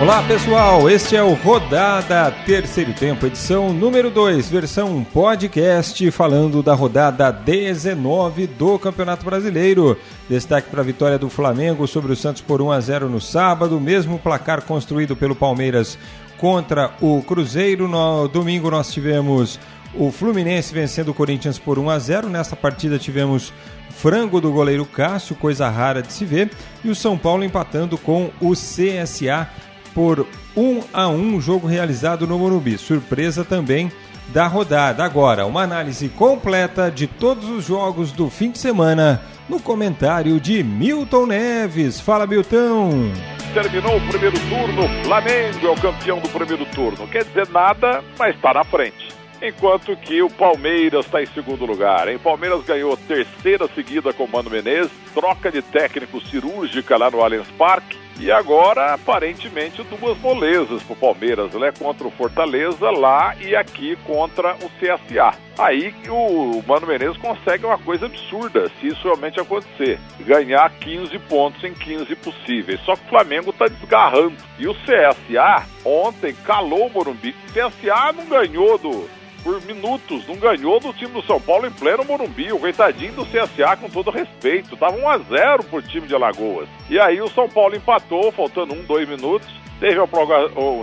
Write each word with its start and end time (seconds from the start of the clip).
Olá 0.00 0.22
pessoal, 0.22 0.88
este 0.88 1.16
é 1.16 1.22
o 1.24 1.34
Rodada 1.34 2.30
Terceiro 2.46 2.92
Tempo, 2.92 3.26
edição 3.26 3.72
número 3.72 4.10
2, 4.10 4.48
versão 4.48 5.02
podcast, 5.02 6.08
falando 6.12 6.62
da 6.62 6.72
rodada 6.72 7.32
19 7.32 8.46
do 8.46 8.78
Campeonato 8.78 9.24
Brasileiro. 9.24 9.98
Destaque 10.30 10.70
para 10.70 10.82
a 10.82 10.84
vitória 10.84 11.18
do 11.18 11.28
Flamengo 11.28 11.84
sobre 11.88 12.12
o 12.12 12.16
Santos 12.16 12.40
por 12.40 12.62
1 12.62 12.70
a 12.70 12.80
0 12.80 13.08
no 13.08 13.20
sábado, 13.20 13.80
mesmo 13.80 14.20
placar 14.20 14.62
construído 14.62 15.16
pelo 15.16 15.34
Palmeiras 15.34 15.98
contra 16.36 16.92
o 17.00 17.20
Cruzeiro. 17.22 17.88
No 17.88 18.28
domingo 18.28 18.70
nós 18.70 18.92
tivemos 18.92 19.58
o 19.92 20.12
Fluminense 20.12 20.72
vencendo 20.72 21.08
o 21.08 21.14
Corinthians 21.14 21.58
por 21.58 21.76
1 21.76 21.90
a 21.90 21.98
0. 21.98 22.28
Nesta 22.28 22.54
partida 22.54 23.00
tivemos 23.00 23.52
frango 23.90 24.40
do 24.40 24.52
goleiro 24.52 24.86
Cássio, 24.86 25.34
coisa 25.34 25.68
rara 25.68 26.00
de 26.00 26.12
se 26.12 26.24
ver, 26.24 26.52
e 26.84 26.88
o 26.88 26.94
São 26.94 27.18
Paulo 27.18 27.42
empatando 27.42 27.98
com 27.98 28.30
o 28.40 28.52
CSA 28.52 29.48
por 29.94 30.26
1 30.56 30.82
a 30.92 31.08
1, 31.08 31.40
jogo 31.40 31.66
realizado 31.66 32.26
no 32.26 32.38
Morumbi. 32.38 32.76
Surpresa 32.78 33.44
também 33.44 33.90
da 34.28 34.46
rodada. 34.46 35.04
Agora, 35.04 35.46
uma 35.46 35.62
análise 35.62 36.08
completa 36.08 36.90
de 36.90 37.06
todos 37.06 37.48
os 37.48 37.64
jogos 37.64 38.12
do 38.12 38.28
fim 38.28 38.50
de 38.50 38.58
semana 38.58 39.22
no 39.48 39.60
comentário 39.60 40.38
de 40.40 40.62
Milton 40.62 41.26
Neves. 41.26 42.00
Fala, 42.00 42.26
Milton! 42.26 43.10
Terminou 43.54 43.96
o 43.96 44.08
primeiro 44.08 44.38
turno, 44.40 45.04
Flamengo 45.04 45.66
é 45.66 45.70
o 45.70 45.80
campeão 45.80 46.20
do 46.20 46.28
primeiro 46.28 46.66
turno. 46.66 47.08
Quer 47.08 47.24
dizer 47.24 47.48
nada, 47.48 48.04
mas 48.18 48.36
está 48.36 48.52
na 48.52 48.64
frente. 48.64 49.08
Enquanto 49.40 49.96
que 49.96 50.20
o 50.20 50.28
Palmeiras 50.28 51.06
está 51.06 51.22
em 51.22 51.26
segundo 51.26 51.64
lugar. 51.64 52.08
O 52.08 52.18
Palmeiras 52.18 52.62
ganhou 52.64 52.96
terceira 52.96 53.68
seguida 53.74 54.12
com 54.12 54.24
o 54.24 54.28
Mano 54.30 54.50
Menezes, 54.50 54.90
troca 55.14 55.50
de 55.50 55.62
técnico 55.62 56.20
cirúrgica 56.20 56.96
lá 56.98 57.10
no 57.10 57.22
Allianz 57.22 57.48
Parque 57.56 57.96
e 58.18 58.32
agora, 58.32 58.94
aparentemente, 58.94 59.82
duas 59.84 60.18
molezas 60.18 60.82
para 60.82 60.92
o 60.92 60.96
Palmeiras, 60.96 61.52
né? 61.54 61.72
Contra 61.78 62.06
o 62.06 62.10
Fortaleza 62.10 62.90
lá 62.90 63.36
e 63.40 63.54
aqui 63.54 63.96
contra 64.04 64.56
o 64.56 64.68
CSA. 64.78 65.36
Aí 65.56 65.94
o 66.08 66.62
Mano 66.66 66.86
Menezes 66.86 67.16
consegue 67.16 67.64
uma 67.64 67.78
coisa 67.78 68.06
absurda, 68.06 68.70
se 68.80 68.88
isso 68.88 69.02
realmente 69.02 69.40
acontecer. 69.40 69.98
Ganhar 70.20 70.68
15 70.70 71.18
pontos 71.20 71.62
em 71.62 71.74
15 71.74 72.14
possíveis. 72.16 72.80
Só 72.80 72.96
que 72.96 73.04
o 73.06 73.08
Flamengo 73.08 73.50
está 73.50 73.66
desgarrando. 73.66 74.36
E 74.58 74.66
o 74.66 74.74
CSA 74.74 75.66
ontem 75.84 76.34
calou 76.44 76.86
o 76.86 76.90
Morumbi. 76.90 77.34
O 77.48 77.52
CSA 77.52 78.12
não 78.12 78.26
ganhou 78.26 78.78
do, 78.78 79.08
por 79.48 79.64
minutos, 79.64 80.26
não 80.28 80.36
ganhou 80.36 80.78
do 80.78 80.92
time 80.92 81.10
do 81.10 81.22
São 81.22 81.40
Paulo 81.40 81.66
em 81.66 81.70
pleno 81.70 82.04
Morumbi. 82.04 82.52
O 82.52 82.58
coitadinho 82.58 83.14
do 83.14 83.24
CSA, 83.24 83.78
com 83.80 83.88
todo 83.88 84.10
respeito, 84.10 84.76
tava 84.76 84.98
1 84.98 85.08
a 85.08 85.18
0 85.18 85.64
pro 85.64 85.80
time 85.80 86.06
de 86.06 86.14
Alagoas. 86.14 86.68
E 86.90 87.00
aí 87.00 87.18
o 87.22 87.30
São 87.30 87.48
Paulo 87.48 87.74
empatou, 87.74 88.30
faltando 88.30 88.74
um, 88.74 88.84
dois 88.84 89.08
minutos. 89.08 89.48
Teve, 89.80 89.98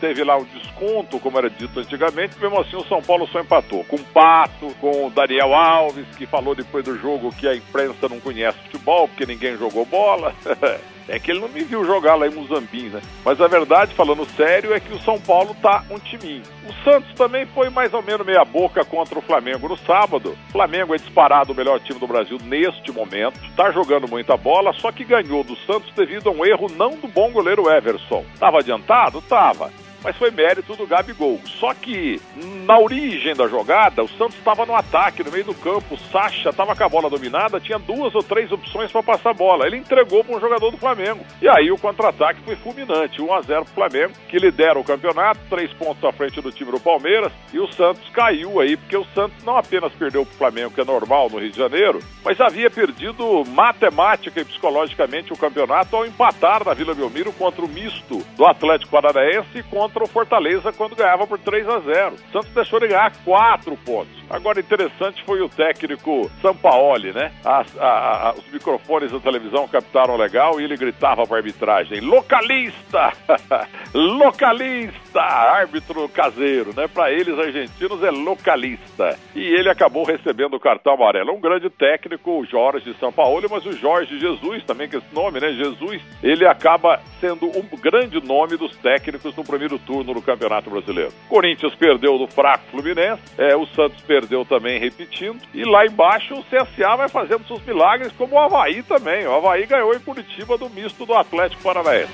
teve 0.00 0.24
lá 0.24 0.38
um 0.38 0.44
desconto, 0.76 1.18
como 1.18 1.38
era 1.38 1.48
dito 1.48 1.80
antigamente, 1.80 2.38
mesmo 2.38 2.60
assim 2.60 2.76
o 2.76 2.84
São 2.84 3.02
Paulo 3.02 3.26
só 3.28 3.40
empatou. 3.40 3.84
Com 3.84 3.96
o 3.96 4.04
Pato, 4.04 4.74
com 4.80 5.06
o 5.06 5.10
Daniel 5.10 5.54
Alves, 5.54 6.06
que 6.16 6.26
falou 6.26 6.54
depois 6.54 6.84
do 6.84 6.96
jogo 6.98 7.34
que 7.34 7.48
a 7.48 7.54
imprensa 7.54 8.08
não 8.08 8.20
conhece 8.20 8.58
futebol, 8.58 9.08
porque 9.08 9.26
ninguém 9.26 9.56
jogou 9.56 9.84
bola. 9.84 10.34
É 11.08 11.20
que 11.20 11.30
ele 11.30 11.38
não 11.38 11.48
me 11.48 11.62
viu 11.62 11.84
jogar 11.84 12.16
lá 12.16 12.26
em 12.26 12.34
Muzambinho, 12.34 12.90
né? 12.90 13.00
Mas 13.24 13.40
a 13.40 13.46
verdade, 13.46 13.94
falando 13.94 14.26
sério, 14.36 14.74
é 14.74 14.80
que 14.80 14.92
o 14.92 15.00
São 15.02 15.20
Paulo 15.20 15.54
tá 15.62 15.84
um 15.88 16.00
timinho. 16.00 16.42
O 16.68 16.72
Santos 16.82 17.14
também 17.14 17.46
foi 17.46 17.70
mais 17.70 17.94
ou 17.94 18.02
menos 18.02 18.26
meia 18.26 18.44
boca 18.44 18.84
contra 18.84 19.16
o 19.16 19.22
Flamengo 19.22 19.68
no 19.68 19.78
sábado. 19.78 20.36
O 20.48 20.50
Flamengo 20.50 20.96
é 20.96 20.98
disparado 20.98 21.52
o 21.52 21.54
melhor 21.54 21.78
time 21.78 22.00
do 22.00 22.08
Brasil 22.08 22.38
neste 22.42 22.90
momento. 22.90 23.38
Tá 23.54 23.70
jogando 23.70 24.08
muita 24.08 24.36
bola, 24.36 24.72
só 24.72 24.90
que 24.90 25.04
ganhou 25.04 25.44
do 25.44 25.54
Santos 25.58 25.92
devido 25.94 26.28
a 26.28 26.32
um 26.32 26.44
erro 26.44 26.66
não 26.76 26.96
do 26.96 27.06
bom 27.06 27.30
goleiro 27.30 27.70
Everson. 27.70 28.24
Tava 28.40 28.58
adiantado? 28.58 29.22
Tava 29.22 29.70
mas 30.06 30.16
foi 30.16 30.30
mérito 30.30 30.76
do 30.76 30.86
Gabigol. 30.86 31.40
Só 31.58 31.74
que 31.74 32.20
na 32.64 32.78
origem 32.78 33.34
da 33.34 33.48
jogada, 33.48 34.04
o 34.04 34.08
Santos 34.08 34.36
estava 34.36 34.64
no 34.64 34.72
ataque, 34.72 35.24
no 35.24 35.32
meio 35.32 35.42
do 35.42 35.54
campo, 35.54 35.96
o 35.96 35.98
Sacha 35.98 36.50
estava 36.50 36.76
com 36.76 36.84
a 36.84 36.88
bola 36.88 37.10
dominada, 37.10 37.58
tinha 37.58 37.76
duas 37.76 38.14
ou 38.14 38.22
três 38.22 38.52
opções 38.52 38.92
para 38.92 39.02
passar 39.02 39.30
a 39.30 39.34
bola. 39.34 39.66
Ele 39.66 39.78
entregou 39.78 40.22
para 40.22 40.36
um 40.36 40.40
jogador 40.40 40.70
do 40.70 40.76
Flamengo. 40.76 41.26
E 41.42 41.48
aí 41.48 41.72
o 41.72 41.78
contra-ataque 41.78 42.40
foi 42.42 42.54
fulminante, 42.54 43.20
1 43.20 43.34
a 43.34 43.40
0 43.40 43.64
para 43.64 43.72
o 43.72 43.74
Flamengo, 43.74 44.14
que 44.28 44.38
lidera 44.38 44.78
o 44.78 44.84
campeonato, 44.84 45.40
três 45.50 45.72
pontos 45.72 46.04
à 46.04 46.12
frente 46.12 46.40
do 46.40 46.52
time 46.52 46.70
do 46.70 46.78
Palmeiras, 46.78 47.32
e 47.52 47.58
o 47.58 47.66
Santos 47.72 48.08
caiu 48.10 48.60
aí, 48.60 48.76
porque 48.76 48.96
o 48.96 49.06
Santos 49.06 49.42
não 49.42 49.56
apenas 49.56 49.92
perdeu 49.94 50.24
para 50.24 50.34
o 50.34 50.38
Flamengo, 50.38 50.70
que 50.70 50.80
é 50.80 50.84
normal 50.84 51.28
no 51.30 51.40
Rio 51.40 51.50
de 51.50 51.58
Janeiro, 51.58 51.98
mas 52.24 52.40
havia 52.40 52.70
perdido 52.70 53.44
matemática 53.44 54.40
e 54.40 54.44
psicologicamente 54.44 55.32
o 55.32 55.36
campeonato 55.36 55.96
ao 55.96 56.06
empatar 56.06 56.64
na 56.64 56.74
Vila 56.74 56.94
Belmiro 56.94 57.32
contra 57.32 57.64
o 57.64 57.68
misto 57.68 58.24
do 58.36 58.46
Atlético 58.46 58.92
Paranaense 58.92 59.58
e 59.58 59.62
contra 59.64 59.95
contra 59.96 60.04
o 60.04 60.06
Fortaleza 60.06 60.72
quando 60.72 60.94
ganhava 60.94 61.26
por 61.26 61.38
3 61.38 61.66
a 61.68 61.80
0. 61.80 62.16
Santos 62.30 62.50
deixou 62.50 62.78
de 62.78 62.88
ganhar 62.88 63.10
4 63.24 63.76
pontos. 63.78 64.14
Agora, 64.28 64.58
interessante 64.58 65.22
foi 65.24 65.40
o 65.40 65.48
técnico 65.48 66.28
Sampaoli, 66.42 67.12
né? 67.12 67.32
As, 67.44 67.78
a, 67.78 68.28
a, 68.28 68.34
os 68.34 68.44
microfones 68.52 69.12
da 69.12 69.20
televisão 69.20 69.68
captaram 69.68 70.16
legal 70.16 70.60
e 70.60 70.64
ele 70.64 70.76
gritava 70.76 71.24
para 71.24 71.36
a 71.36 71.38
arbitragem: 71.38 72.00
localista! 72.00 73.12
localista! 73.94 75.20
Árbitro 75.20 76.08
caseiro, 76.08 76.74
né? 76.76 76.88
Para 76.88 77.12
eles, 77.12 77.38
argentinos, 77.38 78.02
é 78.02 78.10
localista. 78.10 79.16
E 79.34 79.40
ele 79.40 79.70
acabou 79.70 80.04
recebendo 80.04 80.54
o 80.54 80.60
cartão 80.60 80.94
amarelo. 80.94 81.32
Um 81.32 81.40
grande 81.40 81.70
técnico, 81.70 82.40
o 82.40 82.44
Jorge 82.44 82.94
Sampaoli, 82.98 83.46
mas 83.48 83.64
o 83.64 83.72
Jorge 83.72 84.18
Jesus, 84.18 84.64
também 84.64 84.88
com 84.88 84.98
esse 84.98 85.14
nome, 85.14 85.38
né? 85.38 85.52
Jesus, 85.52 86.02
ele 86.22 86.46
acaba 86.46 87.00
sendo 87.20 87.46
um 87.46 87.76
grande 87.80 88.20
nome 88.26 88.56
dos 88.56 88.76
técnicos 88.78 89.36
no 89.36 89.44
primeiro 89.44 89.78
turno 89.78 90.12
no 90.12 90.22
Campeonato 90.22 90.68
Brasileiro. 90.68 91.12
Corinthians 91.28 91.74
perdeu 91.76 92.18
do 92.18 92.26
fraco 92.26 92.64
Fluminense, 92.70 93.22
é, 93.38 93.54
o 93.54 93.66
Santos 93.66 94.00
perdeu 94.02 94.15
também 94.48 94.78
repetindo, 94.78 95.40
e 95.52 95.64
lá 95.64 95.84
embaixo 95.84 96.34
o 96.34 96.44
CSA 96.44 96.96
vai 96.96 97.08
fazendo 97.08 97.46
seus 97.46 97.62
milagres, 97.64 98.12
como 98.16 98.36
o 98.36 98.38
Havaí 98.38 98.82
também. 98.82 99.26
O 99.26 99.34
Havaí 99.34 99.66
ganhou 99.66 99.94
em 99.94 100.00
Curitiba 100.00 100.56
do 100.56 100.70
misto 100.70 101.04
do 101.04 101.14
Atlético 101.14 101.62
Paranaense. 101.62 102.12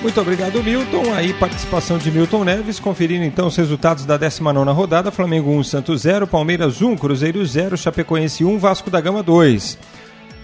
Muito 0.00 0.20
obrigado, 0.20 0.62
Milton. 0.62 1.14
Aí, 1.14 1.32
participação 1.32 1.96
de 1.96 2.10
Milton 2.10 2.44
Neves. 2.44 2.78
Conferindo 2.78 3.24
então 3.24 3.46
os 3.46 3.56
resultados 3.56 4.04
da 4.04 4.16
19 4.16 4.70
rodada: 4.70 5.10
Flamengo 5.10 5.50
1, 5.50 5.64
Santos 5.64 6.02
0, 6.02 6.26
Palmeiras 6.26 6.82
1, 6.82 6.96
Cruzeiro 6.96 7.44
0, 7.44 7.76
Chapecoense 7.76 8.44
1, 8.44 8.58
Vasco 8.58 8.90
da 8.90 9.00
Gama 9.00 9.22
2. 9.22 9.78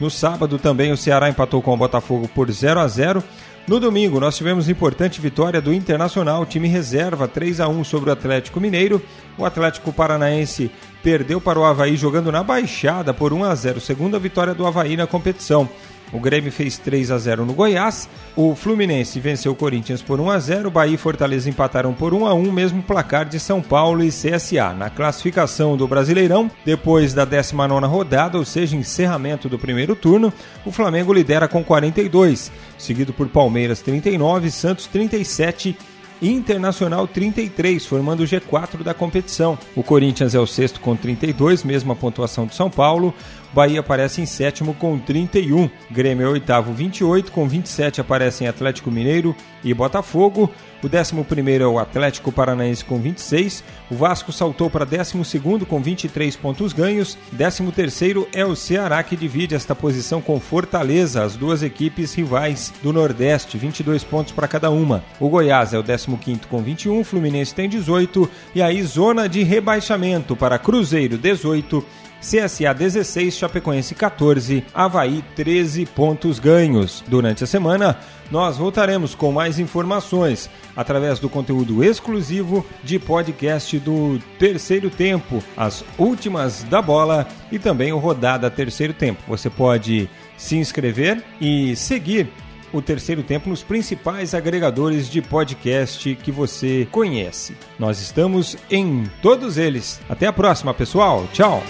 No 0.01 0.11
sábado 0.11 0.59
também 0.59 0.91
o 0.91 0.97
Ceará 0.97 1.29
empatou 1.29 1.63
com 1.63 1.75
o 1.75 1.77
Botafogo 1.77 2.29
por 2.35 2.51
0 2.51 2.81
a 2.81 2.89
0. 2.89 3.23
No 3.67 3.79
domingo, 3.79 4.19
nós 4.19 4.37
tivemos 4.37 4.69
importante 4.69 5.21
vitória 5.21 5.61
do 5.61 5.73
Internacional, 5.73 6.45
time 6.45 6.67
reserva 6.67 7.29
3 7.29 7.61
a 7.61 7.69
1 7.69 7.85
sobre 7.85 8.11
o 8.11 8.13
Atlético 8.13 8.61
Mineiro. 8.61 9.01
O 9.39 9.45
Atlético 9.45 9.93
Paranaense 9.93 10.69
perdeu 11.01 11.41
para 11.41 11.61
o 11.61 11.65
Havaí 11.65 11.97
jogando 11.97 12.33
na 12.33 12.43
Baixada 12.43 13.15
por 13.15 13.33
1 13.33 13.45
a 13.45 13.55
0, 13.55 13.81
segunda 13.81 14.19
vitória 14.19 14.53
do 14.53 14.67
Havaí 14.67 14.97
na 14.97 15.07
competição. 15.07 15.69
O 16.13 16.21
Grêmio 16.21 16.53
fez 16.53 16.77
3 16.77 17.11
a 17.11 17.19
0 17.19 17.47
no 17.47 17.55
Goiás. 17.55 18.09
O 18.37 18.55
Fluminense 18.55 19.19
venceu 19.19 19.53
o 19.53 19.57
Corinthians 19.57 20.03
por 20.03 20.21
1 20.21 20.31
a 20.31 20.39
0. 20.39 20.71
Bahia 20.71 20.95
e 20.95 20.99
Fortaleza 20.99 21.49
empataram 21.49 21.95
por 21.95 22.13
1 22.13 22.27
a 22.27 22.35
1, 22.35 22.53
mesmo 22.53 22.83
placar 22.83 23.27
de 23.27 23.41
São 23.41 23.63
Paulo 23.63 24.05
e 24.05 24.09
CSA. 24.09 24.75
Na 24.75 24.91
classificação 24.91 25.77
do 25.77 25.89
Brasileirão, 25.89 26.51
depois 26.65 27.15
da 27.15 27.27
19ª 27.27 27.89
rodada, 27.89 28.37
ou 28.37 28.45
seja, 28.45 28.77
encerramento 28.77 29.49
do 29.49 29.59
primeiro 29.59 29.97
turno, 29.97 30.33
o 30.67 30.71
Flamengo 30.71 31.13
lidera 31.13 31.49
com 31.49 31.65
42, 31.65 32.53
seguido 32.77 33.13
por 33.13 33.29
Palmeiras 33.29 33.81
39, 33.81 34.51
Santos 34.51 34.87
37 34.87 35.77
Internacional 36.23 37.09
33, 37.09 37.85
formando 37.85 38.21
o 38.21 38.25
G4 38.25 38.85
da 38.85 38.95
competição. 38.95 39.59
O 39.75 39.83
Corinthians 39.83 40.35
é 40.35 40.39
o 40.39 40.47
sexto 40.47 40.81
com 40.81 40.95
32, 40.95 41.65
mesma 41.65 41.97
pontuação 41.97 42.47
do 42.47 42.55
São 42.55 42.71
Paulo. 42.71 43.13
Bahia 43.53 43.81
aparece 43.81 44.23
em 44.23 44.27
sétimo 44.27 44.73
com 44.73 44.99
31. 44.99 45.69
Grêmio 45.91 46.27
é 46.27 46.31
oitavo, 46.31 46.73
28. 46.73 47.31
Com 47.31 47.47
27 47.47 48.01
aparecem 48.01 48.49
Atlético 48.49 48.91
Mineiro 48.91 49.37
e 49.63 49.75
Botafogo. 49.75 50.51
O 50.83 50.87
11 50.87 51.63
é 51.63 51.67
o 51.67 51.79
Atlético 51.79 52.33
Paranaense 52.33 52.85
com 52.85 52.99
26. 52.99 53.63
O 53.91 53.95
Vasco 53.95 54.33
saltou 54.33 54.69
para 54.69 54.85
12 54.85 55.41
com 55.69 55.81
23 55.81 56.35
pontos 56.35 56.73
ganhos. 56.73 57.17
13 57.37 58.27
é 58.33 58.45
o 58.45 58.57
Ceará, 58.57 59.03
que 59.03 59.15
divide 59.15 59.55
esta 59.55 59.77
posição 59.77 60.21
com 60.21 60.41
Fortaleza, 60.41 61.23
as 61.23 61.37
duas 61.37 61.63
equipes 61.63 62.15
rivais 62.15 62.73
do 62.83 62.93
Nordeste, 62.93 63.59
22 63.59 64.03
pontos 64.03 64.33
para 64.33 64.49
cada 64.49 64.71
uma. 64.71 65.05
O 65.21 65.29
Goiás 65.29 65.73
é 65.73 65.79
o 65.79 65.83
15 66.17 66.41
com 66.49 66.63
21. 66.63 67.01
O 67.01 67.05
Fluminense 67.05 67.55
tem 67.55 67.69
18. 67.69 68.29
E 68.55 68.63
aí, 68.63 68.83
zona 68.83 69.29
de 69.29 69.43
rebaixamento 69.43 70.35
para 70.37 70.59
Cruzeiro, 70.59 71.19
18. 71.19 71.85
CSA 72.23 72.73
16, 72.73 73.35
Chapecoense 73.35 73.97
14, 73.97 74.65
Havaí 74.73 75.25
13 75.35 75.85
pontos 75.87 76.39
ganhos. 76.39 77.03
Durante 77.09 77.43
a 77.43 77.49
semana, 77.49 77.99
nós 78.31 78.57
voltaremos 78.57 79.13
com 79.13 79.33
mais 79.33 79.59
informações 79.59 80.49
através 80.77 81.19
do 81.19 81.29
conteúdo 81.29 81.83
exclusivo 81.83 82.65
de 82.85 82.97
podcast 83.01 83.77
do 83.81 84.21
Terceiro 84.39 84.89
Tempo, 84.89 85.43
as 85.57 85.85
últimas 85.99 86.63
da 86.63 86.81
bola 86.81 87.27
e 87.51 87.59
também 87.59 87.93
o 87.93 87.99
Rodada 87.99 88.49
Terceiro 88.49 88.95
Tempo. 88.95 89.21
Você 89.27 89.51
pode 89.51 90.09
se 90.37 90.57
inscrever 90.57 91.23
e 91.41 91.75
seguir 91.75 92.29
o 92.73 92.81
terceiro 92.81 93.23
tempo 93.23 93.49
nos 93.49 93.63
principais 93.63 94.35
agregadores 94.35 95.09
de 95.11 95.21
podcast 95.21 96.15
que 96.17 96.31
você 96.31 96.87
conhece. 96.91 97.57
Nós 97.79 98.01
estamos 98.01 98.57
em 98.71 99.05
todos 99.21 99.59
eles. 99.59 100.01
Até 100.09 100.27
a 100.27 100.33
próxima, 100.33 100.73
pessoal. 100.73 101.27
Tchau. 101.33 101.63